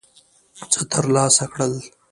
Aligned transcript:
څه 0.71 0.79
ترلاسه 0.91 1.45
کړل. 1.53 1.73